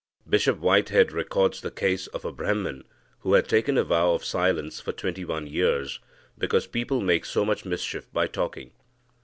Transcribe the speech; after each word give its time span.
Bishop 0.27 0.57
Whitehead 0.57 1.11
records 1.11 1.61
the 1.61 1.69
case 1.69 2.07
of 2.07 2.25
a 2.25 2.31
Brahman, 2.31 2.85
who 3.19 3.35
had 3.35 3.47
taken 3.47 3.77
a 3.77 3.83
vow 3.83 4.15
of 4.15 4.25
silence 4.25 4.81
for 4.81 4.91
twenty 4.91 5.23
one 5.23 5.45
years, 5.45 5.99
because 6.39 6.65
people 6.65 7.01
make 7.01 7.23
so 7.23 7.45
much 7.45 7.65
mischief 7.65 8.11
by 8.11 8.25
talking. 8.25 8.71